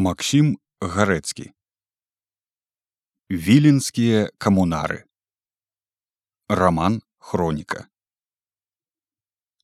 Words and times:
Максім 0.00 0.56
гарэцкі. 0.80 1.50
Віленскія 3.28 4.32
камунары. 4.40 5.04
Роман 6.48 7.02
хроніка 7.18 7.84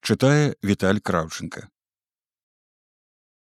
чытае 0.05 0.55
віталь 0.61 1.01
краўчынка. 1.01 1.63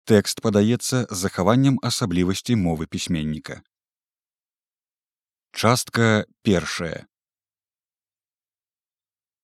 Тэкст 0.08 0.40
падаецца 0.40 1.04
захаваннем 1.12 1.76
асаблівасцей 1.90 2.56
мовы 2.56 2.88
пісьменніка. 2.88 3.60
Частка 5.52 6.24
першая. 6.48 7.04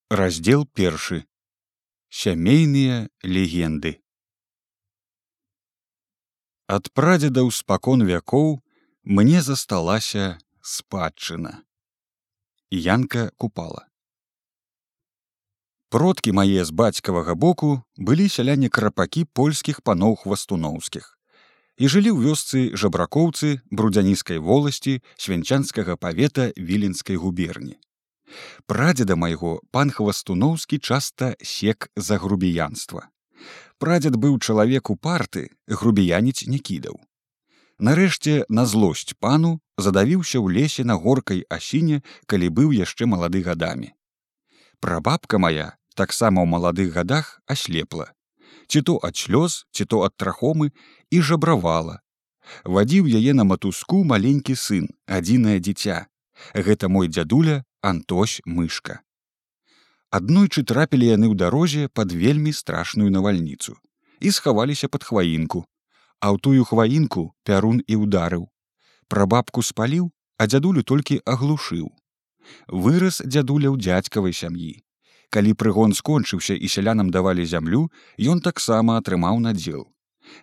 Раздзел 0.09 0.65
першы. 0.67 1.27
Сямейныя 2.09 3.11
легенды 3.23 4.02
ад 6.73 6.89
прадзедаў 6.97 7.51
спакон 7.53 8.01
вякоў 8.09 8.47
мне 9.05 9.41
засталася 9.45 10.39
спадчына. 10.65 11.53
Янка 12.73 13.25
купала. 13.37 13.85
Продкі 15.93 16.33
мае 16.39 16.65
з 16.65 16.73
бацькавага 16.73 17.37
боку 17.37 17.71
былі 18.09 18.29
сяляне 18.33 18.73
крапакі 18.73 19.27
польскіх 19.41 19.83
паноў 19.85 20.17
хвастуноўскіх. 20.25 21.13
І 21.77 21.93
жылі 21.93 22.17
ў 22.17 22.33
вёсцы 22.33 22.65
жабракоўцы 22.73 23.61
брудзянійскай 23.69 24.41
воласці 24.41 25.01
свянчанскага 25.21 26.01
павета 26.01 26.53
віленскай 26.57 27.21
губерні. 27.21 27.77
Прадзеда 28.65 29.21
майго 29.21 29.59
пан 29.77 29.93
хвастуноўскі 29.93 30.81
часта 30.81 31.35
сек 31.45 31.93
за 31.97 32.17
грубіянства 32.17 33.13
прадзед 33.83 34.15
быў 34.25 34.39
чалавек 34.39 34.91
у 34.93 34.97
парты 35.07 35.49
грубіяніць 35.67 36.47
не 36.47 36.59
кідаў. 36.69 37.01
Нарэшце 37.89 38.35
на 38.59 38.63
злосць 38.73 39.17
пану 39.25 39.51
задавіўся 39.87 40.39
ў 40.39 40.55
лесе 40.57 40.87
на 40.87 40.95
горкай 41.07 41.43
асіне 41.57 41.99
калі 42.31 42.51
быў 42.61 42.71
яшчэ 42.79 43.11
малады 43.11 43.43
гадамі. 43.49 43.91
Прабабка 44.79 45.43
моя 45.43 45.67
таксама 45.99 46.47
ў 46.47 46.53
маладых 46.55 46.95
гадах 46.95 47.35
аслепла. 47.57 48.09
Ці 48.71 48.87
то 48.87 48.99
ад 49.11 49.19
слёз 49.19 49.67
ці 49.75 49.91
то 49.91 50.07
ад 50.07 50.15
трахомы 50.15 50.71
і 51.11 51.19
жабравала. 51.21 51.99
Вадзіў 52.63 53.11
яе 53.11 53.35
на 53.35 53.47
матуску 53.51 54.05
маленькі 54.15 54.55
сын 54.55 54.91
адзінае 55.07 55.59
дзіця. 55.59 56.07
Гэта 56.55 56.87
мой 56.87 57.11
дзядуля 57.11 57.63
антось 57.83 58.43
мышка 58.47 59.03
аднойчы 60.13 60.63
трапілі 60.69 61.09
яны 61.09 61.27
ў 61.33 61.35
дарозе 61.43 61.89
пад 61.89 62.13
вельмі 62.13 62.53
страшную 62.53 63.11
навальніцу 63.11 63.77
і 64.21 64.31
схаваліся 64.31 64.89
пад 64.89 65.09
хваінку. 65.09 65.65
А 66.23 66.31
ў 66.31 66.39
тую 66.39 66.63
хваінку 66.69 67.33
пярун 67.49 67.81
і 67.87 67.99
ударыў 68.07 68.45
пра 69.13 69.27
бабку 69.27 69.65
спаліў 69.65 70.13
а 70.39 70.47
дзядулю 70.51 70.83
толькі 70.83 71.21
аглушыў. 71.33 71.89
Вырас 72.85 73.23
дзядуля 73.25 73.71
ў 73.71 73.77
дзядзькавай 73.79 74.35
сям'і. 74.35 74.73
Калі 75.33 75.53
прыгон 75.57 75.95
скончыўся 75.97 76.55
і 76.59 76.69
сялянам 76.69 77.11
давалі 77.15 77.47
зямлю 77.49 77.89
ён 78.35 78.43
таксама 78.45 78.99
атрымаў 79.01 79.41
надзел. 79.45 79.89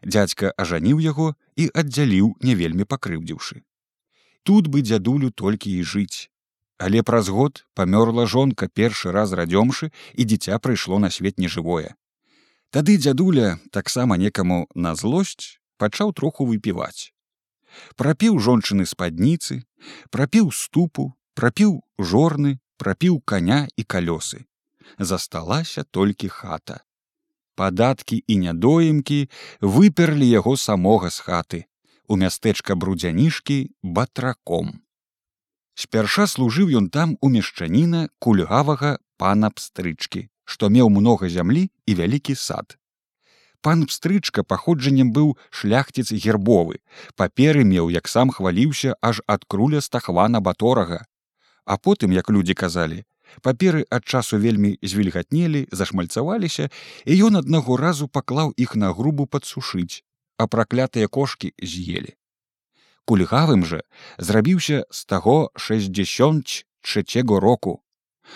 Дзядзька 0.01 0.53
ажаніў 0.57 1.03
яго 1.03 1.27
і 1.55 1.69
аддзяліў 1.81 2.31
не 2.41 2.55
вельмі 2.55 2.89
пакрыўдзіўшы. 2.93 3.61
Тут 4.43 4.71
бы 4.71 4.81
дзядулю 4.81 5.29
толькі 5.43 5.75
і 5.77 5.83
жыць 5.83 6.31
але 6.79 7.03
праз 7.03 7.29
год 7.29 7.65
памёрла 7.75 8.25
жонка 8.25 8.71
першы 8.71 9.11
раз 9.11 9.35
радзёмшы 9.35 9.91
і 10.15 10.25
дзіця 10.25 10.59
прыйшло 10.63 10.97
на 10.97 11.11
свет 11.11 11.37
нежывое. 11.37 11.95
Тады 12.71 12.97
дзядуля 12.97 13.59
таксама 13.71 14.15
некаму 14.17 14.65
на 14.73 14.95
злосць 14.95 15.59
пачаў 15.77 16.13
троху 16.15 16.47
выпіваць. 16.47 17.11
Прапіў 17.99 18.39
жончыны 18.39 18.87
спадніцы 18.87 19.61
прапіў 20.09 20.51
ступу 20.55 21.11
прапіў 21.35 21.83
жорны 21.99 22.57
прапіў 22.77 23.19
коня 23.27 23.67
і 23.75 23.83
калёсы. 23.83 24.47
Засталася 24.97 25.83
толькі 25.83 26.31
хата. 26.31 26.81
Падаткі 27.59 28.23
і 28.25 28.35
нядоімкі 28.47 29.27
выперлі 29.59 30.27
яго 30.31 30.55
самога 30.55 31.11
з 31.11 31.19
хаты 31.27 31.59
у 32.07 32.15
мястэчка 32.15 32.79
брудзянішкі 32.79 33.57
батраком 33.83 34.79
спярша 35.79 36.25
служыў 36.27 36.71
ён 36.79 36.89
там 36.95 37.15
у 37.21 37.29
мешчаніна 37.35 38.09
кульгавага 38.19 38.97
пана 39.21 39.49
пстрычкі 39.55 40.27
што 40.49 40.69
меў 40.75 40.89
многа 40.89 41.29
зямлі 41.29 41.69
і 41.85 41.95
вялікі 41.99 42.35
сад. 42.35 42.75
Пан 43.61 43.85
пстрычка 43.91 44.43
паходжаннем 44.51 45.13
быў 45.15 45.31
шляхціц 45.61 46.11
гербовы 46.25 46.81
паперы 47.21 47.63
меў 47.71 47.93
як 47.95 48.11
сам 48.11 48.33
хваліўся 48.35 48.97
аж 49.11 49.21
ад 49.35 49.45
круля 49.47 49.81
стахвана 49.87 50.43
баторага. 50.49 50.99
А 51.65 51.77
потым 51.77 52.15
як 52.17 52.33
людзі 52.33 52.57
казалі 52.63 53.03
паперы 53.45 53.85
ад 53.97 54.03
часу 54.03 54.41
вельмі 54.43 54.75
звільгатнелі 54.81 55.67
зашмальцаваліся 55.71 56.69
і 57.05 57.19
ён 57.29 57.39
аднаго 57.43 57.77
разу 57.77 58.07
паклаў 58.07 58.55
іх 58.67 58.75
на 58.75 58.91
грубу 58.99 59.27
падсушыць 59.27 60.03
а 60.37 60.47
праклятыя 60.47 61.07
кошки 61.07 61.53
з'елі 61.61 62.18
кульгавым 63.09 63.65
жа 63.65 63.81
зрабіўся 64.17 64.85
з 64.93 65.05
таго 65.09 65.37
шестьдесятго 65.57 67.39
року 67.45 67.79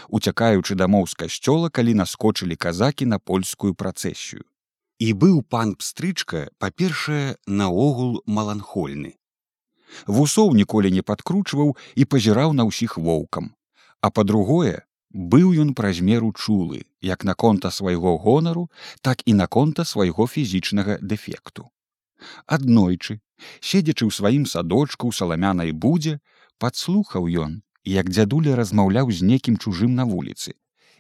уцякаючы 0.09 0.75
дамоў 0.75 1.07
з 1.09 1.17
касцёла 1.23 1.69
калі 1.69 1.93
наскочылі 2.01 2.55
казакі 2.55 3.05
на 3.05 3.19
польскую 3.19 3.73
працэсію. 3.73 4.43
І 4.99 5.13
быў 5.13 5.41
пан 5.43 5.75
пстрычка 5.75 6.47
па-першае 6.57 7.35
наогул 7.45 8.21
маланхольны. 8.25 9.17
Вусоў 10.07 10.55
ніколі 10.57 10.89
не 10.89 11.03
падкручваў 11.05 11.75
і 11.95 12.05
пазіраў 12.05 12.53
на 12.57 12.65
ўсіх 12.69 12.97
воўкам. 12.97 13.53
А 14.01 14.09
па-другое 14.09 14.85
быў 15.13 15.53
ён 15.61 15.73
праз 15.77 16.01
меру 16.01 16.33
чулы 16.33 16.85
як 17.01 17.23
наконта 17.23 17.69
свайго 17.69 18.17
гонару 18.17 18.69
так 19.01 19.21
і 19.25 19.37
наконта 19.37 19.85
свайго 19.85 20.27
фізічнага 20.27 20.97
дэфекту 21.01 21.69
аднойчы 22.45 23.19
седзячы 23.59 24.07
ў 24.07 24.11
сваім 24.11 24.45
садочку 24.49 25.09
ў 25.09 25.13
саламянай 25.19 25.71
будзе 25.71 26.19
падслухаў 26.63 27.29
ён 27.45 27.61
як 27.83 28.09
дзядуля 28.09 28.55
размаўляў 28.55 29.11
з 29.11 29.27
некім 29.27 29.57
чужым 29.57 29.95
на 29.95 30.05
вуліцы. 30.07 30.55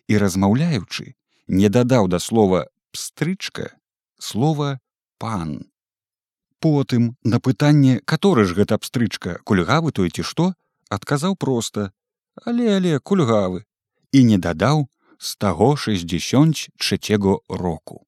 І 0.07 0.19
размаўляючы 0.19 1.15
не 1.47 1.69
дадаў 1.69 2.07
да 2.11 2.19
слова 2.19 2.67
пстрычка 2.91 3.71
слова 4.19 4.79
пан 5.17 5.69
потым 6.59 7.15
на 7.23 7.39
пытанне 7.39 7.99
каторы 8.11 8.45
ж 8.47 8.55
гэта 8.59 8.77
пстрычка 8.79 9.39
кульгавы 9.43 9.91
той 9.91 10.09
ці 10.09 10.23
што? 10.23 10.53
адказаў 10.89 11.35
проста 11.35 11.91
але 12.45 12.67
але 12.75 12.99
кульгавы 12.99 13.63
і 14.11 14.23
не 14.29 14.37
дадаў 14.37 14.87
з 15.17 15.35
таго 15.43 15.75
шестьдесят 15.75 16.69
третьего 16.77 17.41
року 17.49 18.05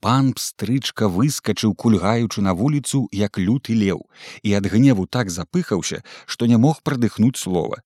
пан 0.00 0.32
пстрычка 0.38 1.08
выскачыў 1.08 1.74
кульгаючы 1.74 2.42
на 2.42 2.54
вуліцу 2.54 3.08
як 3.12 3.38
люты 3.38 3.74
леў 3.78 4.04
і 4.42 4.54
ад 4.58 4.66
гневу 4.66 5.06
так 5.06 5.30
запыхаўся 5.30 6.02
што 6.26 6.46
не 6.46 6.56
мог 6.56 6.82
прадыхнуць 6.82 7.38
слова. 7.38 7.82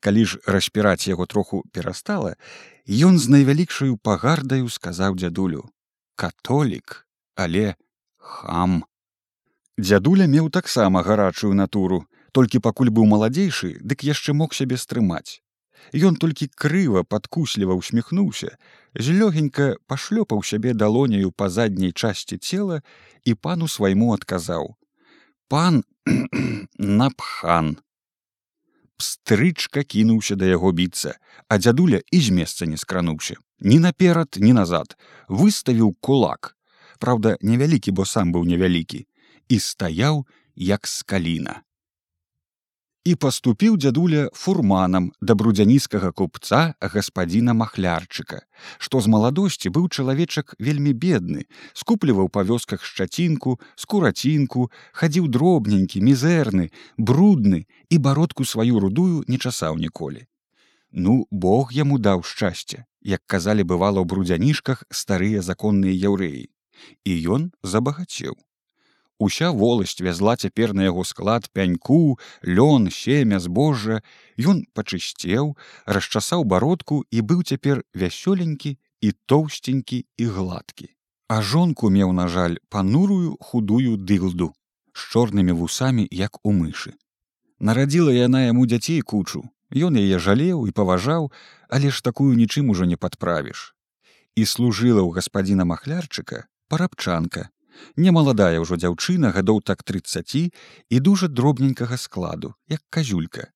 Калі 0.00 0.24
ж 0.24 0.38
распіраць 0.46 1.08
яго 1.08 1.26
троху 1.26 1.64
перастала 1.72 2.36
ён 2.86 3.18
з 3.18 3.32
найвялікшаю 3.36 3.96
пагардаю 3.96 4.68
сказаў 4.68 5.16
дзядулю 5.16 5.64
католік 6.16 7.06
але 7.34 7.74
хам 8.18 8.84
дзядуля 9.78 10.26
меў 10.26 10.50
таксама 10.50 11.02
гарачую 11.02 11.54
натуру 11.54 12.04
толькі 12.32 12.62
пакуль 12.66 12.92
быў 12.92 13.08
маладзейшы 13.10 13.76
дык 13.80 14.04
яшчэ 14.08 14.32
мог 14.32 14.54
сябе 14.54 14.76
стрымаць 14.80 15.42
Ён 15.94 16.16
толькі 16.16 16.50
крыва 16.50 17.04
падкусліва 17.04 17.74
усміхнуўся, 17.78 18.58
злёгенька 18.94 19.76
пашлёпаў 19.86 20.42
сябе 20.42 20.74
далоняю 20.74 21.30
па 21.30 21.48
задняй 21.48 21.92
часці 21.92 22.38
цела 22.38 22.82
і 23.24 23.34
пану 23.34 23.68
свайму 23.68 24.14
адказаў: 24.14 24.74
«Пан 25.48 25.84
напхан. 26.78 27.78
Пстрычка 28.96 29.84
кінуўся 29.84 30.34
да 30.34 30.46
яго 30.48 30.72
біцца, 30.72 31.20
а 31.48 31.58
дзядуля 31.58 32.00
і 32.10 32.18
з 32.20 32.30
месца 32.32 32.66
не 32.66 32.80
скрануўся. 32.80 33.36
Ні 33.60 33.78
наперад, 33.78 34.40
ні 34.40 34.52
назад, 34.56 34.96
выставіў 35.28 35.94
кулак. 36.00 36.56
Праўда, 36.98 37.36
невялікі, 37.42 37.92
бо 37.92 38.08
сам 38.08 38.32
быў 38.32 38.48
невялікі, 38.48 39.04
і 39.48 39.56
стаяў 39.60 40.24
як 40.56 40.88
скаліна 40.88 41.65
і 43.06 43.14
паступіў 43.22 43.76
дзядуля 43.78 44.22
фурманам 44.34 45.04
да 45.22 45.38
брудзянійскага 45.38 46.10
купца 46.20 46.60
гаспадзіна 46.94 47.54
махлярчыка 47.58 48.40
што 48.82 49.02
з 49.04 49.12
маладосці 49.14 49.70
быў 49.76 49.86
чалавечак 49.88 50.56
вельмі 50.68 50.94
бедны 51.04 51.46
скупліваў 51.82 52.30
па 52.36 52.42
вёсках 52.48 52.82
шчацінку 52.90 53.58
скурацінку 53.84 54.66
хадзіў 55.02 55.28
дробненькі 55.36 56.02
мізэрны 56.08 56.70
брудны 56.98 57.60
і 57.90 57.98
бародку 58.08 58.44
сваю 58.44 58.82
рудую 58.86 59.22
не 59.28 59.38
часаў 59.38 59.78
ніколі. 59.78 60.26
Ну 60.90 61.26
бог 61.30 61.72
яму 61.76 61.98
даў 62.02 62.26
шчасце 62.26 62.84
як 63.14 63.22
казалі 63.26 63.62
бывала 63.62 64.02
ў 64.02 64.06
брудзянішках 64.10 64.82
старыя 64.90 65.46
законныя 65.46 65.94
яўрэі. 65.94 66.50
І 67.06 67.12
ён 67.38 67.50
забагацеў 67.62 68.34
Уся 69.18 69.50
воласць 69.50 70.00
вязла 70.00 70.36
цяпер 70.36 70.74
на 70.74 70.84
яго 70.84 71.04
склад 71.04 71.48
пяньку, 71.52 72.18
лён, 72.44 72.90
семя 72.90 73.40
збожжа, 73.40 74.02
Ён 74.36 74.68
пачысцеў, 74.76 75.56
расчасаў 75.86 76.44
бародку 76.44 77.04
і 77.10 77.24
быў 77.24 77.40
цяпер 77.42 77.80
вясёленькі 77.96 78.76
і 79.00 79.12
тоўсценькі 79.24 80.04
і 80.04 80.24
гладкі. 80.26 80.92
А 81.28 81.40
жонку 81.40 81.88
меў, 81.88 82.12
на 82.12 82.28
жаль, 82.28 82.60
панурую 82.68 83.36
худую 83.40 83.96
дылду 83.96 84.52
з 84.92 85.00
чорнымі 85.12 85.52
вусамі, 85.52 86.04
як 86.10 86.36
у 86.44 86.52
мышы. 86.52 86.92
Нарадзіла 87.58 88.12
яна 88.12 88.44
яму 88.46 88.66
дзяцей 88.68 89.00
кучу. 89.00 89.48
Ён 89.72 89.96
яе 89.96 90.20
жалеў 90.20 90.68
і 90.68 90.76
паважаў, 90.76 91.32
але 91.68 91.90
ж 91.90 92.04
такую 92.04 92.36
нічым 92.36 92.68
ужо 92.70 92.84
не 92.84 93.00
падправіш. 93.00 93.72
І 94.36 94.44
служыла 94.44 95.00
ў 95.00 95.16
гаспадзіна 95.16 95.64
махлярчыка 95.64 96.44
парабчанка, 96.68 97.48
немаладая 97.96 98.60
ўжо 98.62 98.78
дзяўчына 98.80 99.32
гадоў 99.36 99.60
так 99.62 99.82
30 99.82 100.52
і 100.90 101.00
дужа 101.00 101.28
дробненькага 101.28 101.96
складу 101.96 102.54
як 102.68 102.82
казюлька. 102.90 103.52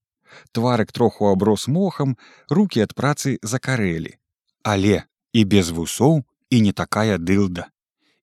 Тварык 0.53 0.93
троху 0.93 1.27
аброс 1.27 1.67
мохам 1.69 2.17
руки 2.49 2.81
ад 2.81 2.95
працы 2.95 3.39
закарэлі. 3.43 4.17
Але 4.63 5.03
і 5.33 5.45
без 5.45 5.71
вусоў 5.71 6.25
і 6.51 6.61
не 6.61 6.73
такая 6.73 7.19
дылда. 7.19 7.71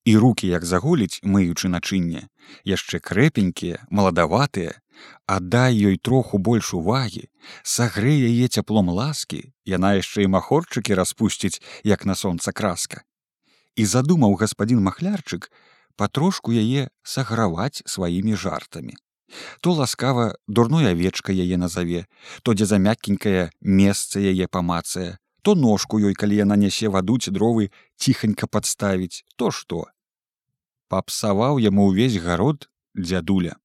І 0.06 0.18
руки 0.18 0.48
як 0.48 0.66
заголіць 0.66 1.20
мыючы 1.24 1.68
начынне 1.68 2.28
яшчэ 2.64 3.00
крэпенькія 3.04 3.84
маладаватыя. 3.92 4.80
Аддай 5.28 5.76
ёй 5.76 5.98
троху 6.02 6.40
больш 6.40 6.74
увагі 6.74 7.28
сагрэ 7.64 8.14
яе 8.30 8.48
цяплом 8.48 8.90
ласкі 8.90 9.42
яна 9.68 9.94
яшчэ 10.00 10.26
і 10.26 10.32
махорчыкі 10.34 10.96
распусціць 10.96 11.62
як 11.84 12.06
на 12.06 12.16
сонца 12.16 12.52
краска. 12.52 13.04
І 13.76 13.86
задумаў 13.86 14.40
гаспадзін 14.42 14.82
махлярчык 14.82 15.52
патрошку 15.98 16.54
яе 16.54 16.88
саграваць 17.04 17.84
сваімі 17.86 18.38
жартамі. 18.38 18.96
То 19.62 19.74
ласкава 19.74 20.36
дурной 20.48 20.88
авечка 20.94 21.34
яе 21.34 21.58
назаве, 21.58 22.06
то 22.44 22.54
дзе 22.54 22.66
за 22.66 22.78
мяккенькае 22.80 23.52
месца 23.62 24.20
яе 24.24 24.48
памацае, 24.48 25.18
то 25.42 25.56
ножку 25.56 26.00
ёй, 26.00 26.14
калі 26.14 26.40
яна 26.40 26.56
нясе 26.56 26.88
вадуць 26.88 27.32
дровы 27.32 27.72
ціханька 27.98 28.48
падставіць, 28.48 29.24
то 29.36 29.52
што. 29.52 29.86
Папсаваў 30.88 31.60
яму 31.60 31.92
ўвесь 31.92 32.20
гарод 32.24 32.70
дзядуля. 32.96 33.60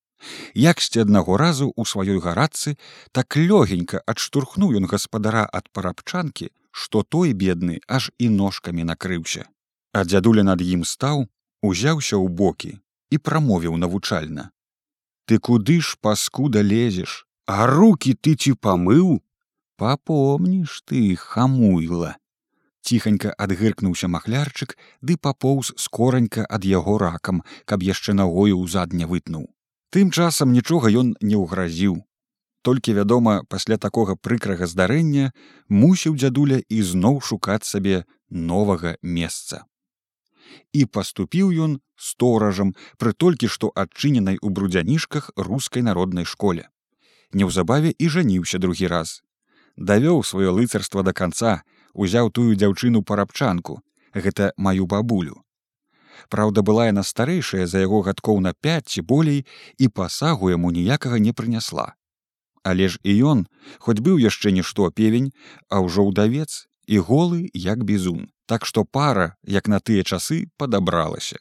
Яксьці 0.54 1.02
аднаго 1.02 1.36
разу 1.36 1.70
ў 1.70 1.82
сваёй 1.86 2.18
гарадцы 2.22 2.74
так 3.10 3.36
лёгенька 3.36 4.02
адштурхнуў 4.06 4.78
ён 4.78 4.86
гаспадара 4.90 5.46
ад 5.46 5.70
парабчанкі, 5.74 6.50
што 6.70 7.02
той 7.02 7.34
бедны 7.34 7.78
аж 7.86 8.10
і 8.18 8.30
ножкамі 8.30 8.86
накрыўся. 8.86 9.46
А 9.92 10.04
дзядуля 10.06 10.42
над 10.46 10.62
ім 10.62 10.86
стаў, 10.88 11.26
узяўся 11.62 12.18
ў 12.18 12.28
бокі 12.28 12.72
і 13.10 13.18
прамовіў 13.18 13.76
навучальна. 13.78 14.50
Ты 15.26 15.38
куды 15.38 15.80
ж 15.80 15.96
паскуда 16.00 16.62
лезеш? 16.62 17.26
А 17.46 17.66
руки 17.66 18.14
ты 18.14 18.34
ці 18.34 18.52
памыў? 18.58 19.22
Папомніш 19.78 20.82
ты 20.86 21.14
хамуйла! 21.16 22.18
Ціханька 22.82 23.30
адгыркнуўся 23.38 24.10
махлярчык 24.10 24.76
ды 25.00 25.16
папоўз 25.16 25.72
скоранька 25.78 26.42
ад 26.50 26.66
яго 26.66 26.98
ракам 26.98 27.42
каб 27.64 27.86
яшчэ 27.86 28.14
нагою 28.18 28.58
ўзад 28.66 28.92
не 28.92 29.06
вытнуў. 29.06 29.46
Тым 29.94 30.10
часам 30.10 30.52
нічога 30.52 30.90
ён 30.90 31.14
не 31.20 31.38
ўгразіў. 31.38 32.02
Толькі 32.62 32.98
вядома 32.98 33.42
пасля 33.46 33.78
такога 33.78 34.16
прыкрага 34.16 34.66
здарэння 34.66 35.30
мусіў 35.68 36.18
дзядуля 36.18 36.62
ізноў 36.66 37.20
шукаць 37.22 37.66
сабе 37.66 38.02
новага 38.30 38.98
месца 39.02 39.66
і 40.72 40.84
паступіў 40.86 41.52
ён 41.66 41.80
сторажам 41.96 42.74
пры 42.98 43.12
толькі 43.12 43.48
што 43.48 43.70
адчыненай 43.74 44.38
у 44.42 44.50
брудзянішках 44.50 45.30
рускай 45.36 45.82
народнай 45.82 46.24
школе. 46.24 46.68
Неўзабаве 47.32 47.94
і 47.98 48.08
жаніўся 48.08 48.58
другі 48.58 48.90
раз. 48.92 49.22
Давёў 49.76 50.20
сваё 50.24 50.52
лыцарства 50.52 51.02
да 51.02 51.12
канца, 51.12 51.62
узяў 51.94 52.30
тую 52.30 52.52
дзяўчыну 52.56 53.02
парабчанку, 53.02 53.80
гэта 54.14 54.52
маю 54.56 54.86
бабулю. 54.86 55.40
Праўда, 56.28 56.62
была 56.62 56.86
яна 56.86 57.02
старэйшая 57.02 57.66
за 57.66 57.80
яго 57.80 58.02
гадкоў 58.02 58.40
на 58.40 58.52
5 58.52 58.88
ці 58.88 59.00
болей 59.02 59.46
і 59.78 59.88
пасагу 59.88 60.50
яму 60.50 60.70
ніякага 60.70 61.18
не 61.18 61.32
прынясла. 61.32 61.94
Але 62.62 62.88
ж 62.88 63.00
і 63.02 63.12
ён, 63.32 63.46
хоць 63.78 63.98
быў 63.98 64.20
яшчэ 64.22 64.52
нішто 64.52 64.90
певень, 64.90 65.32
а 65.68 65.80
ўжо 65.82 66.06
ўдавец 66.06 66.68
і 66.86 66.98
голы 66.98 67.50
як 67.54 67.82
бізун 67.84 68.28
так 68.52 68.66
што 68.68 68.84
пара 68.84 69.26
як 69.48 69.68
на 69.72 69.80
тыя 69.80 70.04
часы 70.04 70.44
падабралася. 70.60 71.38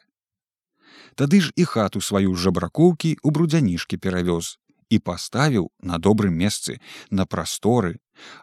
Тады 1.20 1.42
ж 1.44 1.52
і 1.60 1.66
хату 1.68 2.00
сваю 2.00 2.36
жабракоўкі 2.40 3.12
ў 3.20 3.28
брудзянішкі 3.36 4.00
перавёз 4.06 4.56
і 4.96 5.00
паставіў 5.00 5.68
на 5.92 6.00
добрым 6.06 6.38
месцы 6.44 6.78
на 7.10 7.26
прасторы. 7.26 8.00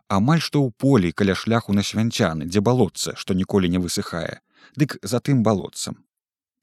Амаль 0.09 0.44
што 0.44 0.61
ў 0.61 0.76
полі 0.85 1.12
каля 1.17 1.38
шляху 1.44 1.73
на 1.79 1.87
свянцяны 1.91 2.44
дзе 2.50 2.61
балотца 2.61 3.17
што 3.17 3.38
ніколі 3.41 3.73
не 3.73 3.81
высыхае 3.81 4.44
дык 4.76 5.00
за 5.00 5.25
тым 5.25 5.41
балотцам. 5.49 6.05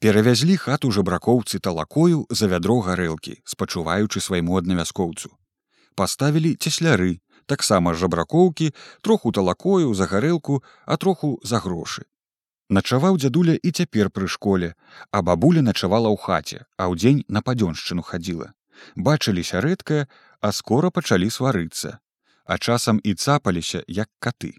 Перавязлі 0.06 0.62
хату 0.62 0.94
жабракоўцы 0.94 1.58
талакою 1.58 2.25
за 2.30 2.51
вядро 2.54 2.78
гарэлкі 2.86 3.40
спачуваючы 3.50 4.22
свайму 4.22 4.62
аднавяскоўцу. 4.62 5.34
Паставілі 5.96 6.54
цесляры 6.62 7.18
таксама 7.46 7.94
жабракоўкі 7.94 8.74
троху 9.02 9.32
талакою 9.32 9.94
за 9.94 10.06
гарэлку 10.12 10.64
а 10.86 10.98
троху 10.98 11.40
за 11.44 11.60
грошы. 11.60 12.06
Начаваў 12.70 13.18
дзядуля 13.22 13.56
і 13.62 13.72
цяпер 13.72 14.10
пры 14.10 14.28
школе 14.28 14.74
а 15.12 15.22
бабуля 15.22 15.62
начавала 15.62 16.10
ў 16.10 16.18
хаце 16.18 16.66
а 16.78 16.90
ўдзень 16.94 17.26
на 17.28 17.42
падзёншчыну 17.46 18.02
хадзіла. 18.02 18.54
Бачыліся 18.96 19.62
рэдка 19.62 20.08
а 20.42 20.52
скора 20.52 20.90
пачалі 20.90 21.30
сварыцца 21.30 22.00
а 22.46 22.58
часам 22.58 23.02
і 23.04 23.14
цапаліся 23.14 23.84
як 23.88 24.10
каты. 24.20 24.58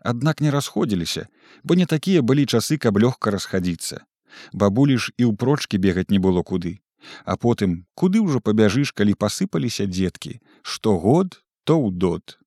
Аднак 0.00 0.40
не 0.40 0.50
расходзіліся 0.50 1.26
бо 1.62 1.74
не 1.74 1.86
такія 1.86 2.22
былі 2.22 2.46
часы 2.46 2.78
каб 2.78 2.98
лёгка 2.98 3.34
расхадзіцца. 3.34 4.06
Бабулі 4.52 4.96
ж 4.98 5.12
і 5.18 5.34
ўпрочкі 5.34 5.82
бегаць 5.82 6.10
не 6.14 6.22
было 6.22 6.42
куды 6.46 6.78
а 7.24 7.36
потым 7.36 7.86
куды 7.94 8.20
ўжо 8.20 8.40
пабяжыш 8.40 8.92
калі 8.92 9.14
пасыпаліся 9.14 9.86
дзеткі 9.90 10.38
штогод 10.62 11.40
то 11.64 11.78
ў 11.78 11.90
дот. 11.92 12.40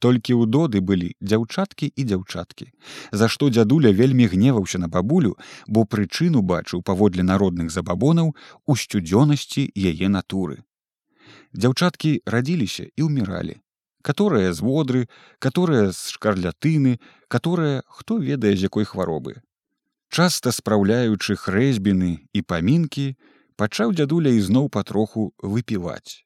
Толькі 0.00 0.32
ў 0.32 0.48
доды 0.48 0.80
былі 0.80 1.12
дзяўчаткі 1.20 1.92
і 1.92 2.02
дзяўчаткі, 2.08 2.66
за 3.12 3.28
што 3.28 3.50
дзядуля 3.52 3.92
вельмі 3.92 4.28
гневаўся 4.32 4.80
на 4.80 4.88
бабулю, 4.88 5.36
бо 5.68 5.84
прычыну 5.84 6.40
бачыў 6.40 6.80
паводле 6.80 7.22
народных 7.22 7.68
забабонаў 7.74 8.32
у 8.66 8.76
сцюдзёнасці 8.76 9.68
яе 9.76 10.08
натуры. 10.08 10.64
Дзяўчаткі 11.52 12.14
радзіліся 12.24 12.88
і 12.96 13.10
ўміралі, 13.10 13.60
каторыя 14.02 14.56
з 14.56 14.64
водры, 14.64 15.04
каторыя 15.38 15.92
з 15.92 16.16
шкарлятыны, 16.16 16.96
каторая 17.28 17.84
хто 17.86 18.16
ведае 18.16 18.56
з 18.56 18.72
якой 18.72 18.88
хваробы. 18.88 19.44
Часта 20.08 20.50
спраўляючы 20.50 21.36
хрэзьбіны 21.36 22.24
і 22.32 22.40
памінкі, 22.42 23.06
пачаў 23.60 23.92
дзядуля 23.92 24.32
ізноў 24.32 24.72
патроху 24.72 25.30
выпіваць. 25.44 26.24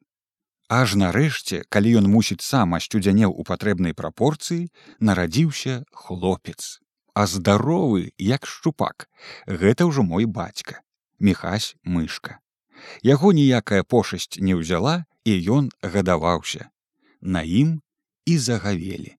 Аж 0.68 0.94
нарэшце, 0.96 1.64
калі 1.68 2.00
ён 2.00 2.06
мусіць 2.08 2.40
сам 2.40 2.72
асцюдзянеў 2.74 3.34
у 3.36 3.44
патрэбнай 3.44 3.92
прапорцыі, 3.92 4.70
нарадзіўся 4.98 5.84
хлопец. 5.92 6.80
А 7.14 7.26
здаровы, 7.26 8.12
як 8.18 8.46
шчупак, 8.46 9.08
гэта 9.46 9.86
ўжо 9.86 10.02
мой 10.02 10.24
бацька, 10.24 10.80
Мехась 11.20 11.76
мышка. 11.84 12.40
Яго 13.02 13.32
ніякая 13.32 13.82
пошасць 13.84 14.40
не 14.40 14.54
ўзяла, 14.58 15.04
і 15.24 15.32
ён 15.56 15.70
гадаваўся. 15.80 16.68
На 17.20 17.42
ім 17.42 17.80
і 18.26 18.38
загавелі. 18.38 19.16